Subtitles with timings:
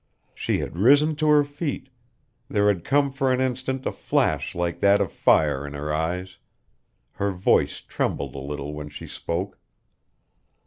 [0.33, 1.89] She had risen to her feet;
[2.49, 6.37] there had come for an instant a flash like that of fire in her eyes;
[7.11, 9.59] her voice trembled a little when she spoke.